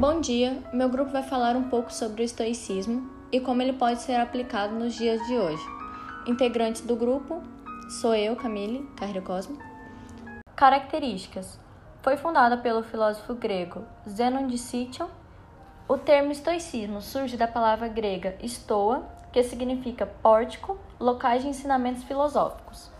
Bom 0.00 0.18
dia, 0.18 0.62
meu 0.72 0.88
grupo 0.88 1.10
vai 1.12 1.22
falar 1.22 1.54
um 1.54 1.68
pouco 1.68 1.92
sobre 1.92 2.22
o 2.22 2.24
estoicismo 2.24 3.10
e 3.30 3.38
como 3.38 3.60
ele 3.60 3.74
pode 3.74 4.00
ser 4.00 4.14
aplicado 4.14 4.74
nos 4.74 4.94
dias 4.94 5.20
de 5.26 5.38
hoje. 5.38 5.62
Integrantes 6.26 6.80
do 6.80 6.96
grupo 6.96 7.42
sou 8.00 8.14
eu, 8.14 8.34
Camille, 8.34 8.88
Carreira 8.96 9.20
Cosmo. 9.20 9.58
Características: 10.56 11.60
Foi 12.00 12.16
fundada 12.16 12.56
pelo 12.56 12.82
filósofo 12.82 13.34
grego 13.34 13.84
Zenon 14.08 14.46
de 14.46 14.56
Citium. 14.56 15.06
O 15.86 15.98
termo 15.98 16.32
estoicismo 16.32 17.02
surge 17.02 17.36
da 17.36 17.46
palavra 17.46 17.86
grega 17.86 18.38
stoa, 18.48 19.06
que 19.30 19.42
significa 19.42 20.06
pórtico, 20.06 20.78
locais 20.98 21.42
de 21.42 21.48
ensinamentos 21.48 22.04
filosóficos. 22.04 22.90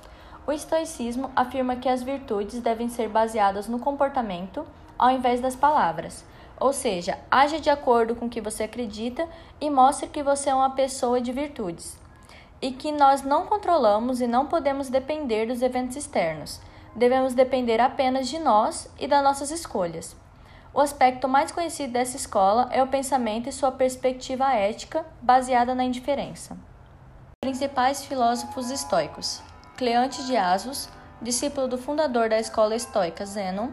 O 0.47 0.53
estoicismo 0.53 1.31
afirma 1.35 1.77
que 1.77 1.89
as 1.89 2.03
virtudes 2.03 2.61
devem 2.61 2.91
ser 2.91 3.09
baseadas 3.09 3.67
no 3.69 3.79
comportamento 3.79 4.67
ao 4.99 5.11
invés 5.11 5.41
das 5.41 5.57
palavras 5.57 6.29
ou 6.61 6.75
seja, 6.75 7.19
haja 7.31 7.59
de 7.59 7.71
acordo 7.71 8.15
com 8.15 8.27
o 8.27 8.29
que 8.29 8.41
você 8.41 8.65
acredita 8.65 9.27
e 9.59 9.71
mostre 9.71 10.09
que 10.09 10.23
você 10.23 10.51
é 10.51 10.55
uma 10.55 10.71
pessoa 10.71 11.21
de 11.21 11.33
virtudes. 11.33 11.99
E 12.61 12.71
que 12.71 12.93
nós 12.93 13.23
não 13.23 13.47
controlamos 13.47 14.21
e 14.21 14.27
não 14.27 14.47
podemos 14.47 14.91
depender 14.91 15.47
dos 15.47 15.63
eventos 15.63 15.97
externos. 15.97 16.61
Devemos 16.95 17.33
depender 17.33 17.81
apenas 17.81 18.29
de 18.29 18.39
nós 18.39 18.91
e 18.99 19.09
das 19.09 19.25
nossas 19.25 19.51
escolhas. 19.51 20.15
O 20.75 20.81
aspecto 20.81 21.27
mais 21.27 21.51
conhecido 21.51 21.95
dessa 21.95 22.17
escola 22.17 22.69
é 22.71 22.83
o 22.83 22.87
pensamento 22.87 23.49
e 23.49 23.53
sua 23.53 23.73
perspectiva 23.73 24.53
ética 24.53 25.05
baseada 25.23 25.75
na 25.75 25.85
indiferença. 25.85 26.57
Principais 27.43 28.05
filósofos 28.05 28.71
estoicos: 28.71 29.43
Cleante 29.77 30.25
de 30.27 30.37
Asos, 30.37 30.89
discípulo 31.23 31.67
do 31.67 31.79
fundador 31.79 32.29
da 32.29 32.39
escola 32.39 32.77
estoica 32.77 33.25
Zenon, 33.25 33.71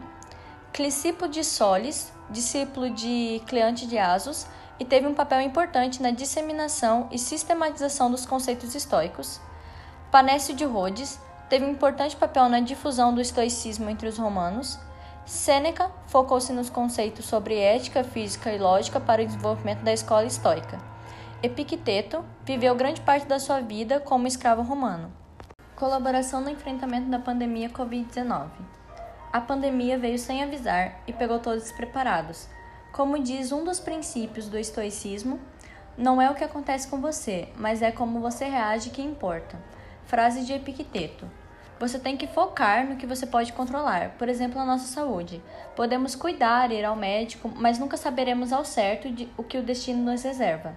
Clisipo 0.72 1.26
de 1.26 1.42
Solis, 1.42 2.12
discípulo 2.30 2.90
de 2.90 3.42
Cleante 3.46 3.86
de 3.86 3.98
Asos, 3.98 4.46
e 4.78 4.84
teve 4.84 5.06
um 5.06 5.14
papel 5.14 5.40
importante 5.40 6.00
na 6.00 6.10
disseminação 6.12 7.08
e 7.10 7.18
sistematização 7.18 8.10
dos 8.10 8.24
conceitos 8.24 8.74
estoicos. 8.74 9.40
Panécio 10.10 10.54
de 10.54 10.64
Rhodes 10.64 11.18
teve 11.48 11.64
um 11.64 11.70
importante 11.70 12.16
papel 12.16 12.48
na 12.48 12.60
difusão 12.60 13.12
do 13.12 13.20
estoicismo 13.20 13.90
entre 13.90 14.06
os 14.06 14.18
romanos. 14.18 14.78
Sêneca 15.26 15.90
focou-se 16.06 16.52
nos 16.52 16.70
conceitos 16.70 17.24
sobre 17.24 17.58
ética, 17.58 18.04
física 18.04 18.52
e 18.52 18.58
lógica 18.58 19.00
para 19.00 19.22
o 19.22 19.26
desenvolvimento 19.26 19.80
da 19.80 19.92
escola 19.92 20.26
estoica. 20.26 20.78
Epicteto 21.42 22.24
viveu 22.44 22.74
grande 22.74 23.00
parte 23.00 23.26
da 23.26 23.40
sua 23.40 23.60
vida 23.60 24.00
como 24.00 24.26
escravo 24.26 24.62
romano. 24.62 25.12
Colaboração 25.74 26.40
no 26.40 26.50
enfrentamento 26.50 27.08
da 27.08 27.18
pandemia 27.18 27.68
Covid-19. 27.68 28.48
A 29.30 29.42
pandemia 29.42 29.98
veio 29.98 30.18
sem 30.18 30.42
avisar 30.42 31.02
e 31.06 31.12
pegou 31.12 31.38
todos 31.38 31.64
despreparados. 31.64 32.48
Como 32.90 33.22
diz 33.22 33.52
um 33.52 33.62
dos 33.62 33.78
princípios 33.78 34.48
do 34.48 34.58
estoicismo, 34.58 35.38
não 35.98 36.22
é 36.22 36.30
o 36.30 36.34
que 36.34 36.44
acontece 36.44 36.88
com 36.88 36.98
você, 36.98 37.48
mas 37.54 37.82
é 37.82 37.92
como 37.92 38.20
você 38.20 38.46
reage 38.46 38.88
que 38.88 39.02
importa. 39.02 39.58
Frase 40.06 40.46
de 40.46 40.54
Epicteto. 40.54 41.28
Você 41.78 41.98
tem 41.98 42.16
que 42.16 42.26
focar 42.26 42.86
no 42.88 42.96
que 42.96 43.06
você 43.06 43.26
pode 43.26 43.52
controlar, 43.52 44.16
por 44.18 44.30
exemplo, 44.30 44.58
a 44.58 44.64
nossa 44.64 44.86
saúde. 44.86 45.42
Podemos 45.76 46.16
cuidar, 46.16 46.72
ir 46.72 46.84
ao 46.84 46.96
médico, 46.96 47.52
mas 47.54 47.78
nunca 47.78 47.98
saberemos 47.98 48.50
ao 48.50 48.64
certo 48.64 49.10
de, 49.10 49.28
o 49.36 49.44
que 49.44 49.58
o 49.58 49.62
destino 49.62 50.10
nos 50.10 50.22
reserva. 50.22 50.74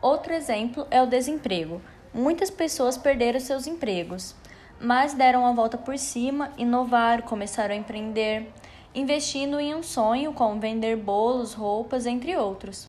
Outro 0.00 0.32
exemplo 0.32 0.86
é 0.90 1.02
o 1.02 1.06
desemprego. 1.06 1.82
Muitas 2.14 2.50
pessoas 2.50 2.96
perderam 2.96 3.38
seus 3.38 3.66
empregos 3.66 4.34
mas 4.80 5.14
deram 5.14 5.46
a 5.46 5.52
volta 5.52 5.78
por 5.78 5.96
cima, 5.98 6.50
inovaram, 6.58 7.22
começaram 7.22 7.74
a 7.74 7.78
empreender, 7.78 8.52
investindo 8.94 9.58
em 9.58 9.74
um 9.74 9.82
sonho 9.82 10.32
como 10.32 10.60
vender 10.60 10.96
bolos, 10.96 11.54
roupas, 11.54 12.04
entre 12.04 12.36
outros. 12.36 12.84